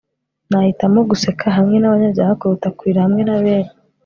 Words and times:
nahitamo 0.49 0.99
guseka 1.09 1.45
hamwe 1.57 1.75
nabanyabyaha 1.79 2.33
kuruta 2.39 2.67
kurira 2.77 3.03
hamwe 3.05 3.21
nabera 3.27 3.69